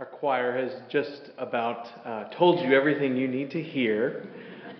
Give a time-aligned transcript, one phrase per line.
[0.00, 4.26] Our choir has just about uh, told you everything you need to hear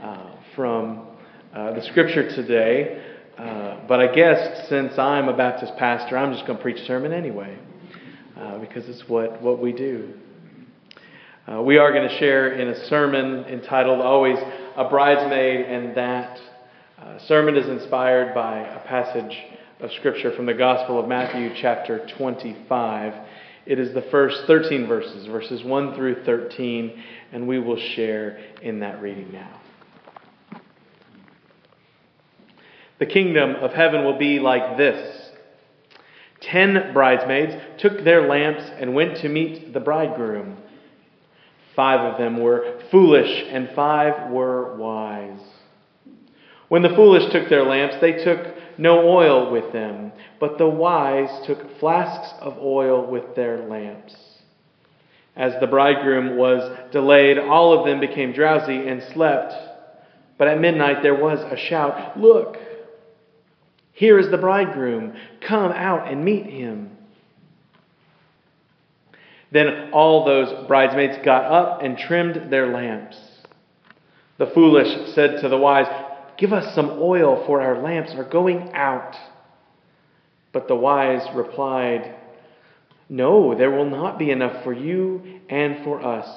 [0.03, 1.07] uh, from
[1.55, 3.01] uh, the scripture today.
[3.39, 6.85] Uh, but I guess since I'm a Baptist pastor, I'm just going to preach a
[6.87, 7.57] sermon anyway,
[8.37, 10.15] uh, because it's what, what we do.
[11.47, 14.39] Uh, we are going to share in a sermon entitled Always
[14.77, 16.41] a Bridesmaid, and that
[17.29, 19.39] sermon is inspired by a passage
[19.79, 23.15] of scripture from the Gospel of Matthew, chapter 25.
[23.67, 27.03] It is the first 13 verses, verses 1 through 13,
[27.33, 29.61] and we will share in that reading now.
[32.99, 35.31] The kingdom of heaven will be like this
[36.41, 40.59] Ten bridesmaids took their lamps and went to meet the bridegroom.
[41.75, 45.41] Five of them were foolish, and five were wise.
[46.69, 51.47] When the foolish took their lamps, they took no oil with them, but the wise
[51.47, 54.15] took flasks of oil with their lamps.
[55.37, 59.53] As the bridegroom was delayed, all of them became drowsy and slept.
[60.39, 62.57] But at midnight there was a shout Look,
[63.93, 65.15] here is the bridegroom.
[65.41, 66.91] Come out and meet him.
[69.53, 73.17] Then all those bridesmaids got up and trimmed their lamps.
[74.37, 75.87] The foolish said to the wise,
[76.37, 79.17] Give us some oil, for our lamps are going out.
[80.53, 82.15] But the wise replied,
[83.09, 86.29] No, there will not be enough for you and for us.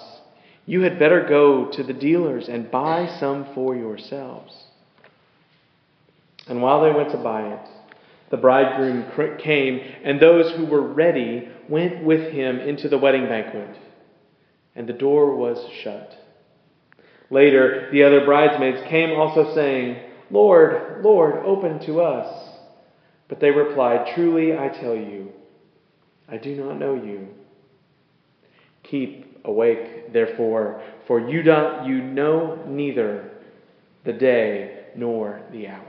[0.66, 4.54] You had better go to the dealers and buy some for yourselves.
[6.48, 7.70] And while they went to buy it,
[8.30, 13.78] the bridegroom came, and those who were ready went with him into the wedding banquet,
[14.76, 16.17] and the door was shut.
[17.30, 19.98] Later, the other bridesmaids came also saying,
[20.32, 22.50] Lord, Lord, open to us.
[23.28, 25.32] But they replied, Truly I tell you,
[26.30, 27.28] I do not know you.
[28.84, 33.32] Keep awake, therefore, for you, don't, you know neither
[34.06, 35.84] the day nor the hour.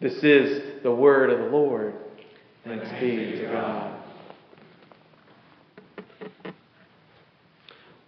[0.00, 1.94] This is the word of the Lord.
[2.64, 3.94] Thanks be to God.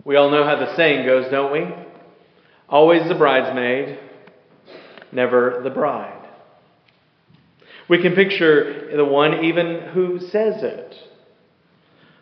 [0.05, 1.90] We all know how the saying goes, don't we?
[2.70, 3.98] Always the bridesmaid,
[5.10, 6.28] never the bride.
[7.88, 10.94] We can picture the one even who says it.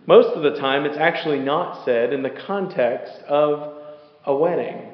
[0.07, 3.77] Most of the time, it's actually not said in the context of
[4.25, 4.89] a wedding.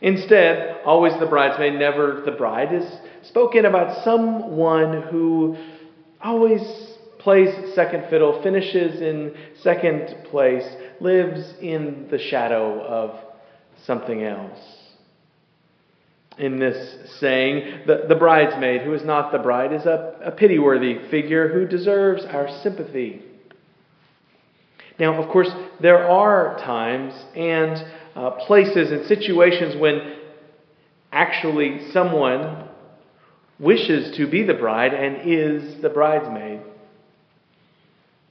[0.00, 2.90] Instead, always the bridesmaid, never the bride, is
[3.24, 5.54] spoken about someone who
[6.22, 6.62] always
[7.18, 10.64] plays second fiddle, finishes in second place,
[11.00, 13.27] lives in the shadow of
[13.88, 14.60] something else.
[16.36, 20.60] In this saying, the, the bridesmaid, who is not the bride, is a, a pity
[20.60, 23.22] worthy figure who deserves our sympathy.
[25.00, 25.50] Now, of course,
[25.80, 27.84] there are times and
[28.14, 30.16] uh, places and situations when
[31.10, 32.68] actually someone
[33.58, 36.60] wishes to be the bride and is the bridesmaid.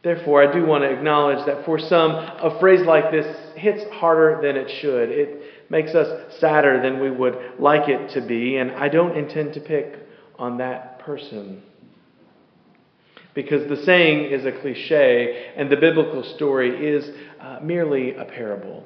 [0.04, 3.26] Therefore, I do want to acknowledge that for some, a phrase like this
[3.56, 5.10] hits harder than it should.
[5.10, 9.54] It makes us sadder than we would like it to be, and I don't intend
[9.56, 9.96] to pick
[10.38, 11.64] on that person.
[13.34, 17.10] Because the saying is a cliche, and the biblical story is
[17.40, 18.86] uh, merely a parable.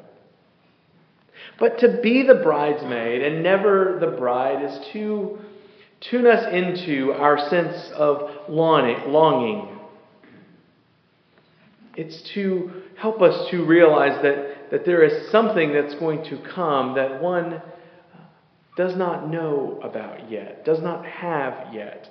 [1.59, 5.39] But to be the bridesmaid and never the bride is to
[5.99, 9.70] tune us into our sense of longing
[11.95, 16.95] it's to help us to realize that, that there is something that's going to come
[16.95, 17.61] that one uh,
[18.77, 22.09] does not know about yet, does not have yet.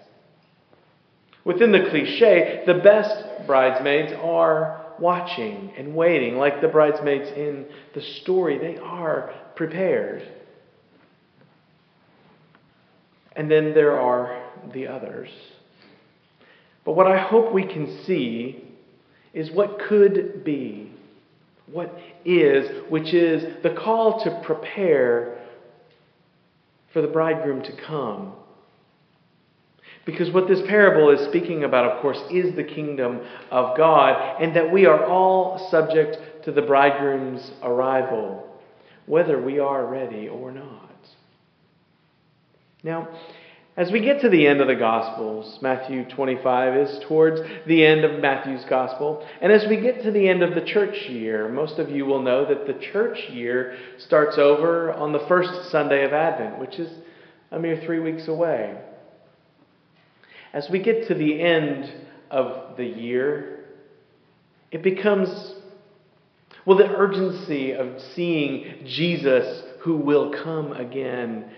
[1.45, 7.65] Within the cliche, the best bridesmaids are watching and waiting, like the bridesmaids in
[7.95, 8.59] the story.
[8.59, 10.29] They are prepared.
[13.35, 14.43] And then there are
[14.75, 15.31] the others.
[16.85, 18.70] But what I hope we can see
[19.33, 20.93] is what could be,
[21.67, 25.39] what is, which is the call to prepare
[26.93, 28.33] for the bridegroom to come.
[30.05, 34.57] Because what this parable is speaking about, of course, is the kingdom of God, and
[34.57, 38.59] that we are all subject to the bridegroom's arrival,
[39.07, 40.91] whether we are ready or not.
[42.83, 43.09] Now,
[43.77, 48.05] as we get to the end of the Gospels, Matthew 25 is towards the end
[48.05, 49.27] of Matthew's Gospel.
[49.41, 52.21] And as we get to the end of the church year, most of you will
[52.21, 56.91] know that the church year starts over on the first Sunday of Advent, which is
[57.53, 58.77] a mere three weeks away.
[60.53, 61.93] As we get to the end
[62.29, 63.67] of the year,
[64.73, 65.55] it becomes
[66.67, 71.51] Well, the urgency of seeing Jesus who will come again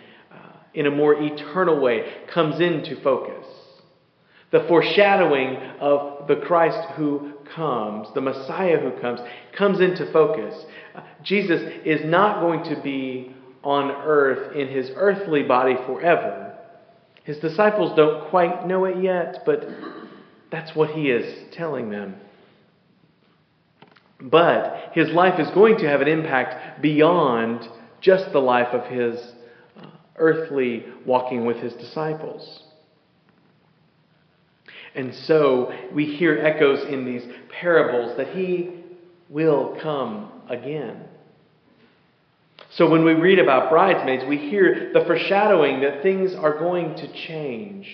[0.74, 3.46] in a more eternal way comes into focus.
[4.50, 9.20] The foreshadowing of the Christ who comes, the Messiah who comes,
[9.56, 10.54] comes into focus.
[11.22, 13.34] Jesus is not going to be
[13.64, 16.54] on earth in his earthly body forever.
[17.24, 19.66] His disciples don't quite know it yet, but
[20.50, 22.16] that's what he is telling them.
[24.20, 27.68] But his life is going to have an impact beyond
[28.00, 29.18] just the life of his
[30.16, 32.64] earthly walking with his disciples.
[34.94, 38.82] And so we hear echoes in these parables that he
[39.28, 41.04] will come again.
[42.70, 47.12] So when we read about bridesmaids, we hear the foreshadowing that things are going to
[47.26, 47.86] change.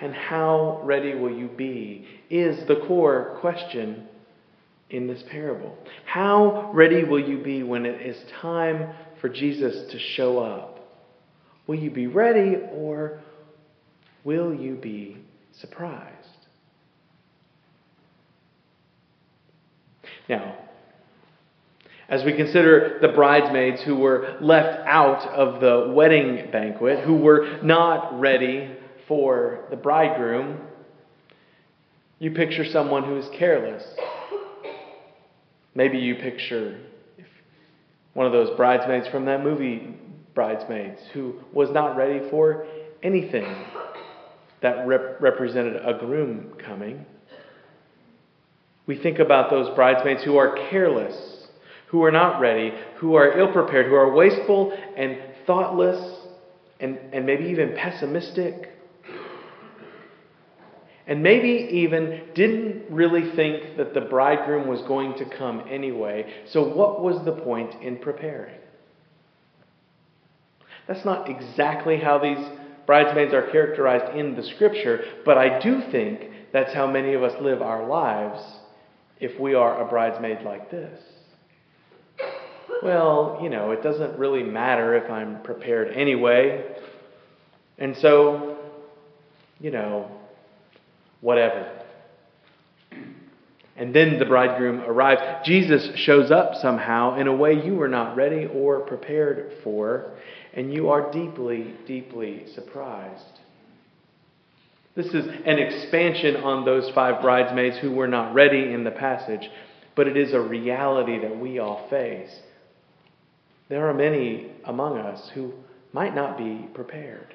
[0.00, 4.08] And how ready will you be is the core question
[4.90, 5.76] in this parable.
[6.04, 10.80] How ready will you be when it is time for Jesus to show up?
[11.66, 13.20] Will you be ready or
[14.24, 15.16] will you be
[15.52, 16.16] surprised?
[20.28, 20.56] Now,
[22.08, 27.60] as we consider the bridesmaids who were left out of the wedding banquet, who were
[27.62, 28.70] not ready
[29.08, 30.60] for the bridegroom,
[32.18, 33.84] you picture someone who is careless
[35.74, 36.78] Maybe you picture
[38.14, 39.94] one of those bridesmaids from that movie,
[40.34, 42.66] Bridesmaids, who was not ready for
[43.02, 43.46] anything
[44.62, 47.04] that rep- represented a groom coming.
[48.86, 51.48] We think about those bridesmaids who are careless,
[51.88, 56.20] who are not ready, who are ill prepared, who are wasteful and thoughtless,
[56.80, 58.70] and, and maybe even pessimistic
[61.06, 66.32] and maybe even didn't really think that the bridegroom was going to come anyway.
[66.46, 68.58] So, what was the point in preparing?
[70.86, 72.44] That's not exactly how these
[72.86, 76.20] bridesmaids are characterized in the scripture, but I do think
[76.52, 78.42] that's how many of us live our lives
[79.20, 81.00] if we are a bridesmaid like this.
[82.82, 86.64] Well, you know, it doesn't really matter if I'm prepared anyway.
[87.78, 88.58] And so,
[89.60, 90.10] you know,
[91.22, 91.70] whatever.
[93.74, 95.46] And then the bridegroom arrives.
[95.46, 100.10] Jesus shows up somehow in a way you were not ready or prepared for,
[100.52, 103.40] and you are deeply, deeply surprised.
[104.94, 109.48] This is an expansion on those five bridesmaids who were not ready in the passage,
[109.96, 112.30] but it is a reality that we all face.
[113.70, 115.54] There are many among us who
[115.94, 117.34] might not be prepared.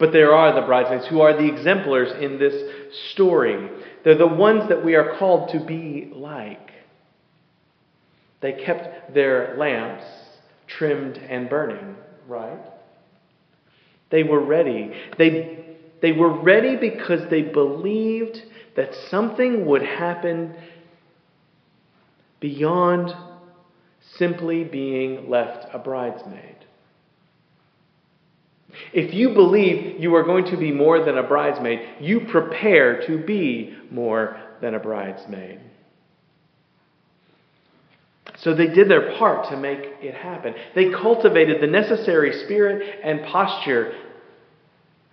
[0.00, 3.68] But there are the bridesmaids who are the exemplars in this story.
[4.02, 6.72] They're the ones that we are called to be like.
[8.40, 10.04] They kept their lamps
[10.66, 12.60] trimmed and burning, right?
[14.10, 14.90] They were ready.
[15.18, 18.38] They, they were ready because they believed
[18.76, 20.56] that something would happen
[22.40, 23.14] beyond
[24.16, 26.56] simply being left a bridesmaid.
[28.92, 33.18] If you believe you are going to be more than a bridesmaid, you prepare to
[33.18, 35.60] be more than a bridesmaid.
[38.38, 40.54] So they did their part to make it happen.
[40.74, 43.92] They cultivated the necessary spirit and posture.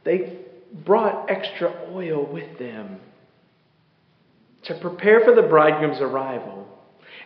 [0.04, 0.38] They
[0.86, 3.00] brought extra oil with them
[4.64, 6.68] to prepare for the bridegroom's arrival.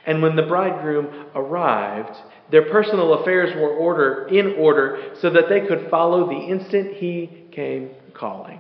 [0.06, 2.16] And when the bridegroom arrived,
[2.50, 7.46] their personal affairs were order, in order so that they could follow the instant he
[7.52, 8.60] came calling.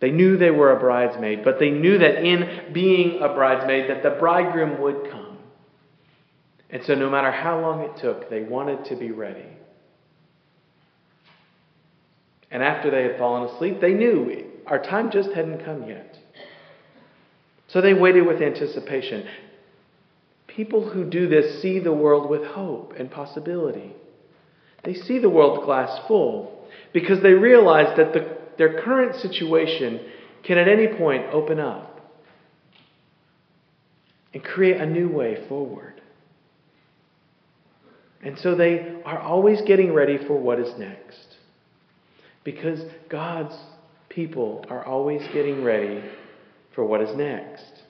[0.00, 4.02] They knew they were a bridesmaid, but they knew that in being a bridesmaid that
[4.02, 5.38] the bridegroom would come.
[6.70, 9.46] And so no matter how long it took, they wanted to be ready.
[12.50, 16.09] And after they had fallen asleep, they knew our time just hadn't come yet.
[17.72, 19.26] So they waited with anticipation.
[20.48, 23.94] People who do this see the world with hope and possibility.
[24.82, 30.00] They see the world glass full because they realize that the, their current situation
[30.42, 32.00] can at any point open up
[34.34, 36.00] and create a new way forward.
[38.22, 41.36] And so they are always getting ready for what is next.
[42.42, 43.54] Because God's
[44.08, 46.02] people are always getting ready
[46.74, 47.82] for what is next.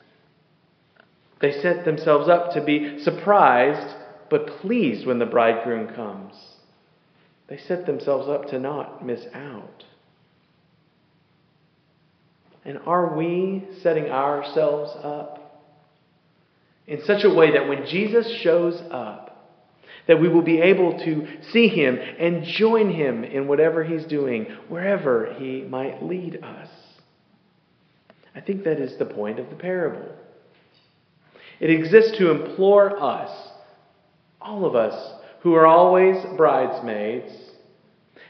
[1.40, 3.96] They set themselves up to be surprised
[4.28, 6.34] but pleased when the bridegroom comes.
[7.48, 9.84] They set themselves up to not miss out.
[12.64, 15.62] And are we setting ourselves up
[16.86, 19.26] in such a way that when Jesus shows up,
[20.06, 24.46] that we will be able to see him and join him in whatever he's doing,
[24.68, 26.68] wherever he might lead us?
[28.34, 30.08] I think that is the point of the parable.
[31.58, 33.30] It exists to implore us,
[34.40, 37.32] all of us who are always bridesmaids,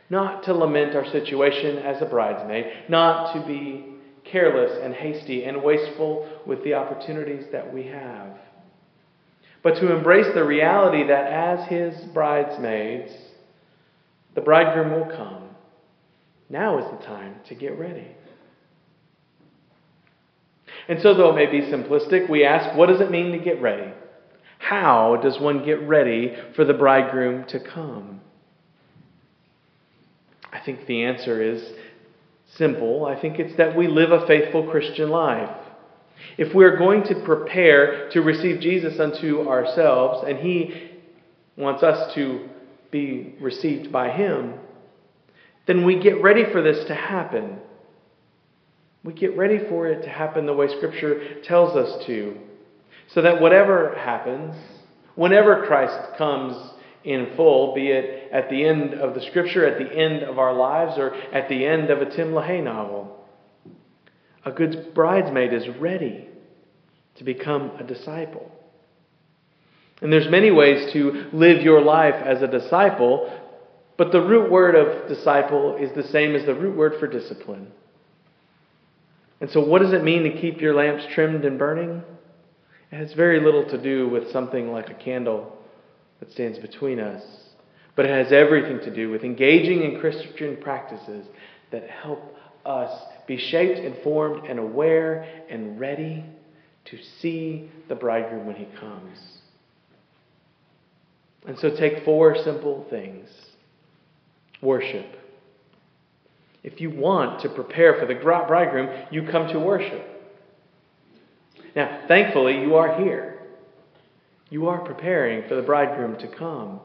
[0.08, 3.86] not to lament our situation as a bridesmaid, not to be
[4.24, 8.36] careless and hasty and wasteful with the opportunities that we have,
[9.62, 13.12] but to embrace the reality that as his bridesmaids,
[14.34, 15.44] the bridegroom will come.
[16.48, 18.08] Now is the time to get ready.
[20.90, 23.62] And so, though it may be simplistic, we ask, what does it mean to get
[23.62, 23.92] ready?
[24.58, 28.20] How does one get ready for the bridegroom to come?
[30.52, 31.62] I think the answer is
[32.56, 33.06] simple.
[33.06, 35.56] I think it's that we live a faithful Christian life.
[36.36, 40.90] If we're going to prepare to receive Jesus unto ourselves, and He
[41.56, 42.48] wants us to
[42.90, 44.54] be received by Him,
[45.68, 47.60] then we get ready for this to happen.
[49.02, 52.36] We get ready for it to happen the way Scripture tells us to.
[53.14, 54.54] So that whatever happens,
[55.14, 59.90] whenever Christ comes in full, be it at the end of the Scripture, at the
[59.90, 63.26] end of our lives, or at the end of a Tim LaHaye novel,
[64.44, 66.28] a good bridesmaid is ready
[67.16, 68.50] to become a disciple.
[70.02, 73.30] And there's many ways to live your life as a disciple,
[73.98, 77.72] but the root word of disciple is the same as the root word for discipline.
[79.40, 82.02] And so, what does it mean to keep your lamps trimmed and burning?
[82.92, 85.56] It has very little to do with something like a candle
[86.18, 87.22] that stands between us,
[87.96, 91.26] but it has everything to do with engaging in Christian practices
[91.70, 92.90] that help us
[93.26, 96.24] be shaped and formed and aware and ready
[96.86, 99.18] to see the bridegroom when he comes.
[101.46, 103.30] And so, take four simple things
[104.60, 105.19] worship
[106.62, 110.06] if you want to prepare for the bridegroom, you come to worship.
[111.74, 113.38] Now, thankfully, you are here.
[114.50, 116.80] You are preparing for the bridegroom to come.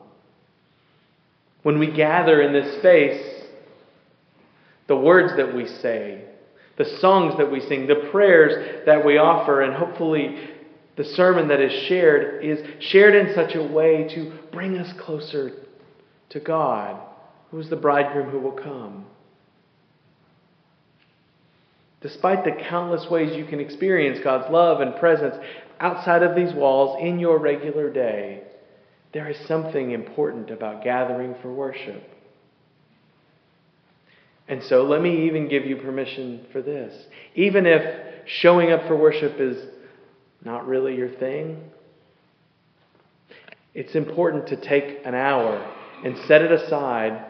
[1.63, 3.43] When we gather in this space,
[4.87, 6.23] the words that we say,
[6.77, 10.37] the songs that we sing, the prayers that we offer, and hopefully
[10.95, 15.51] the sermon that is shared is shared in such a way to bring us closer
[16.29, 17.01] to God,
[17.49, 19.05] who is the bridegroom who will come.
[22.05, 25.33] Despite the countless ways you can experience God's love and presence
[25.79, 28.43] outside of these walls in your regular day,
[29.11, 32.07] there is something important about gathering for worship.
[34.47, 36.93] And so let me even give you permission for this.
[37.33, 37.81] Even if
[38.27, 39.57] showing up for worship is
[40.43, 41.71] not really your thing,
[43.73, 45.57] it's important to take an hour
[46.03, 47.25] and set it aside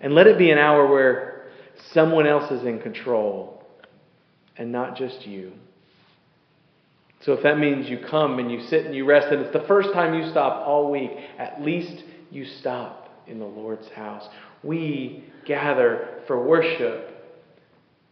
[0.00, 1.46] and let it be an hour where
[1.90, 3.56] someone else is in control
[4.56, 5.52] and not just you.
[7.22, 9.66] So if that means you come and you sit and you rest, and it's the
[9.66, 14.26] first time you stop all week, at least you stop in the Lord's house.
[14.62, 17.08] We gather for worship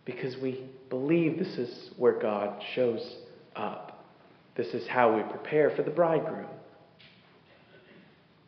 [0.04, 3.16] because we believe this is where God shows
[3.56, 4.04] up.
[4.56, 6.48] This is how we prepare for the bridegroom.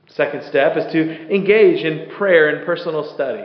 [0.08, 3.44] Second step is to engage in prayer and personal study.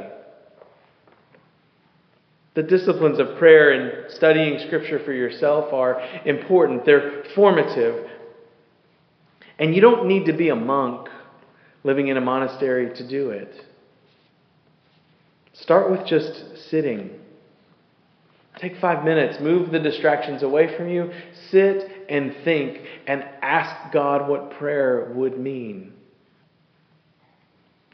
[2.56, 8.10] The disciplines of prayer and studying Scripture for yourself are important, they're formative.
[9.60, 11.10] And you don't need to be a monk
[11.84, 13.54] living in a monastery to do it.
[15.54, 17.12] Start with just sitting.
[18.58, 21.12] Take five minutes, move the distractions away from you,
[21.52, 25.92] sit and think, and ask God what prayer would mean.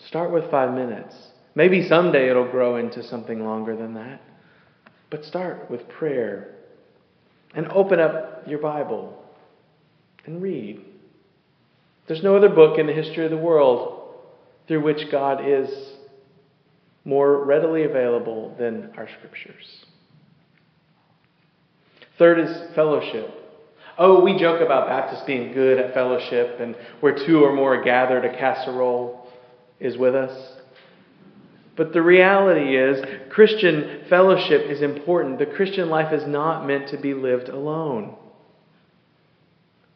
[0.07, 1.15] Start with five minutes.
[1.55, 4.21] Maybe someday it'll grow into something longer than that.
[5.11, 6.55] But start with prayer
[7.53, 9.21] and open up your Bible
[10.25, 10.79] and read.
[12.07, 14.15] There's no other book in the history of the world
[14.67, 15.69] through which God is
[17.03, 19.85] more readily available than our scriptures.
[22.17, 23.29] Third is fellowship.
[23.97, 27.83] Oh, we joke about Baptists being good at fellowship and where two or more are
[27.83, 29.27] gathered, a casserole
[29.79, 30.60] is with us.
[31.75, 35.39] But the reality is, Christian fellowship is important.
[35.39, 38.15] The Christian life is not meant to be lived alone.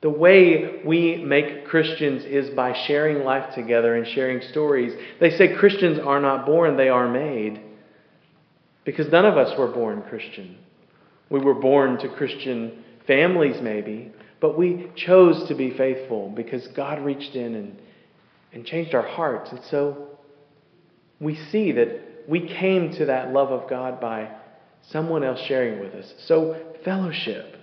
[0.02, 4.94] The way we make Christians is by sharing life together and sharing stories.
[5.20, 7.62] They say Christians are not born, they are made.
[8.86, 10.58] Because none of us were born Christian.
[11.30, 17.04] We were born to Christian families, maybe, but we chose to be faithful because God
[17.04, 17.82] reached in and,
[18.54, 19.52] and changed our hearts.
[19.52, 20.15] And so
[21.20, 24.30] we see that we came to that love of God by
[24.90, 26.14] someone else sharing with us.
[26.28, 27.56] So, fellowship.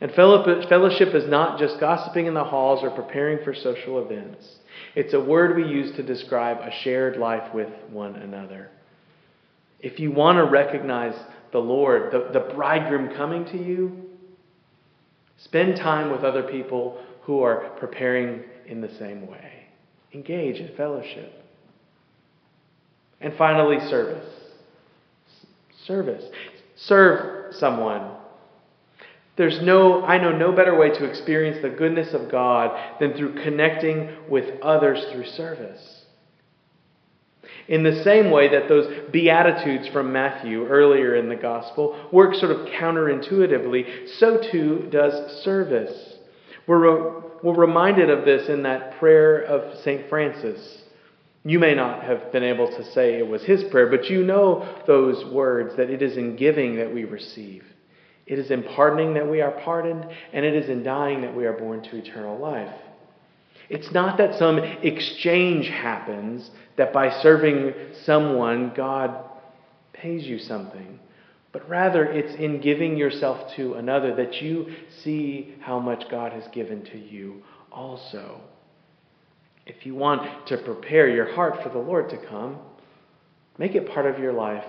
[0.00, 4.46] And fellowship is not just gossiping in the halls or preparing for social events.
[4.94, 8.70] It's a word we use to describe a shared life with one another.
[9.78, 11.14] If you want to recognize
[11.52, 14.06] the Lord, the, the bridegroom coming to you,
[15.36, 19.66] spend time with other people who are preparing in the same way.
[20.14, 21.39] Engage in fellowship.
[23.20, 24.26] And finally, service.
[25.86, 26.24] Service.
[26.76, 28.12] Serve someone.
[29.36, 33.42] There's no, I know no better way to experience the goodness of God than through
[33.42, 36.04] connecting with others through service.
[37.68, 42.52] In the same way that those Beatitudes from Matthew earlier in the Gospel work sort
[42.52, 46.14] of counterintuitively, so too does service.
[46.66, 50.08] We're, we're reminded of this in that prayer of St.
[50.08, 50.82] Francis.
[51.44, 54.68] You may not have been able to say it was his prayer, but you know
[54.86, 57.64] those words that it is in giving that we receive.
[58.26, 61.46] It is in pardoning that we are pardoned, and it is in dying that we
[61.46, 62.72] are born to eternal life.
[63.70, 67.72] It's not that some exchange happens, that by serving
[68.04, 69.16] someone, God
[69.92, 70.98] pays you something,
[71.52, 76.46] but rather it's in giving yourself to another that you see how much God has
[76.48, 77.42] given to you
[77.72, 78.40] also.
[79.70, 82.58] If you want to prepare your heart for the Lord to come,
[83.56, 84.64] make it part of your life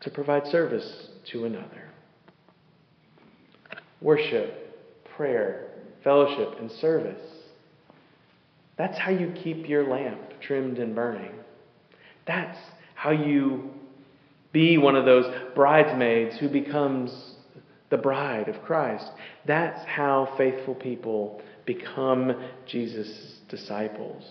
[0.00, 1.88] to provide service to another.
[4.00, 5.68] Worship, prayer,
[6.02, 7.22] fellowship, and service.
[8.78, 11.30] That's how you keep your lamp trimmed and burning.
[12.26, 12.58] That's
[12.96, 13.70] how you
[14.50, 17.12] be one of those bridesmaids who becomes
[17.90, 19.08] the bride of Christ.
[19.46, 22.34] That's how faithful people become
[22.66, 24.24] Jesus' disciples.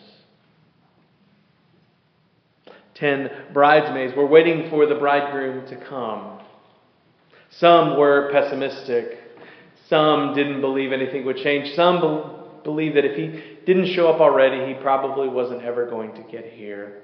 [2.96, 6.40] Ten bridesmaids were waiting for the bridegroom to come.
[7.50, 9.18] Some were pessimistic.
[9.90, 11.76] Some didn't believe anything would change.
[11.76, 16.14] Some be- believed that if he didn't show up already, he probably wasn't ever going
[16.14, 17.02] to get here.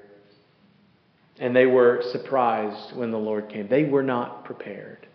[1.40, 3.68] And they were surprised when the Lord came.
[3.68, 5.07] They were not prepared.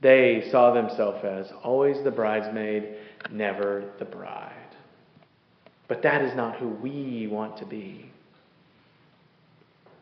[0.00, 2.96] They saw themselves as always the bridesmaid,
[3.30, 4.52] never the bride.
[5.88, 8.10] But that is not who we want to be.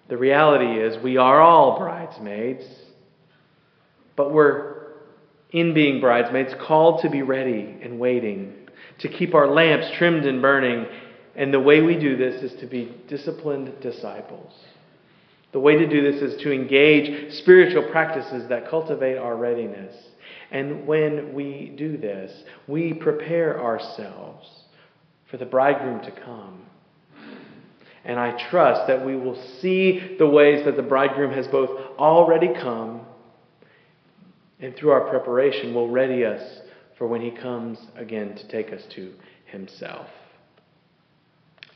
[0.08, 2.64] The reality is, we are all bridesmaids,
[4.16, 4.88] but we're,
[5.52, 10.42] in being bridesmaids, called to be ready and waiting, to keep our lamps trimmed and
[10.42, 10.86] burning.
[11.34, 14.52] And the way we do this is to be disciplined disciples.
[15.52, 19.94] The way to do this is to engage spiritual practices that cultivate our readiness.
[20.50, 22.32] And when we do this,
[22.66, 24.48] we prepare ourselves
[25.30, 26.62] for the bridegroom to come.
[28.04, 32.48] And I trust that we will see the ways that the bridegroom has both already
[32.48, 33.02] come
[34.60, 36.42] and through our preparation will ready us
[36.96, 39.12] for when he comes again to take us to
[39.46, 40.06] himself.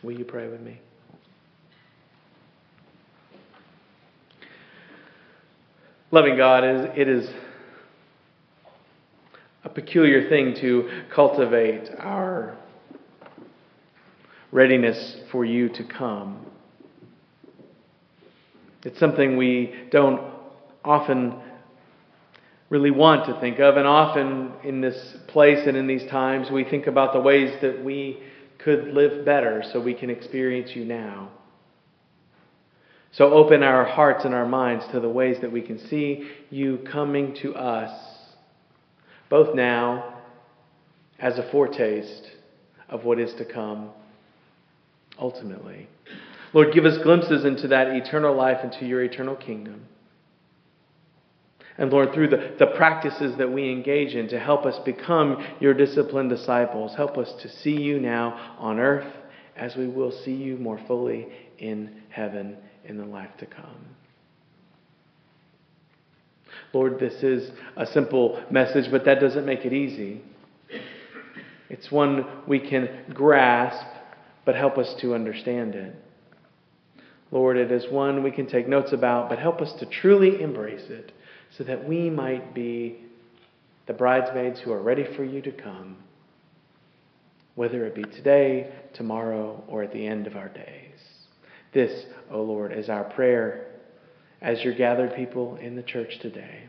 [0.02, 0.80] Will you pray with me?
[6.12, 7.28] Loving God, is it is
[9.64, 12.56] a peculiar thing to cultivate our
[14.52, 16.46] readiness for you to come.
[18.84, 20.20] It's something we don't
[20.84, 21.40] often
[22.70, 26.62] really want to think of, and often in this place and in these times, we
[26.62, 28.22] think about the ways that we
[28.58, 31.30] could live better so we can experience you now.
[33.12, 36.78] So open our hearts and our minds to the ways that we can see you
[36.90, 37.90] coming to us,
[39.30, 40.16] both now
[41.18, 42.30] as a foretaste
[42.88, 43.90] of what is to come
[45.18, 45.88] ultimately.
[46.52, 49.86] Lord, give us glimpses into that eternal life, into your eternal kingdom.
[51.78, 55.74] And Lord, through the, the practices that we engage in to help us become your
[55.74, 59.12] disciplined disciples, help us to see you now on earth
[59.56, 62.56] as we will see you more fully in heaven
[62.88, 63.96] in the life to come.
[66.72, 70.22] Lord, this is a simple message, but that doesn't make it easy.
[71.68, 73.86] It's one we can grasp,
[74.44, 75.94] but help us to understand it.
[77.32, 80.88] Lord, it is one we can take notes about, but help us to truly embrace
[80.88, 81.12] it
[81.56, 82.98] so that we might be
[83.86, 85.96] the bridesmaids who are ready for you to come,
[87.54, 90.85] whether it be today, tomorrow, or at the end of our days.
[91.76, 93.66] This, O oh Lord, is our prayer
[94.40, 96.62] as your gathered people in the church today.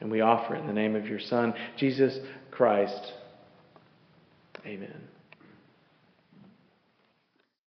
[0.00, 2.16] And we offer it in the name of your Son, Jesus
[2.52, 3.12] Christ.
[4.64, 5.08] Amen.